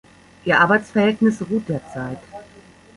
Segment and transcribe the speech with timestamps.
[0.45, 2.17] Ihr Arbeitsverhältnis ruht derzeit.